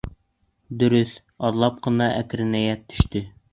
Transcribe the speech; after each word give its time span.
Дөрөҫ, 0.83 1.11
аҙлап 1.51 1.79
ҡына 1.89 2.09
әкренәйә 2.25 2.75
төштө. 2.89 3.25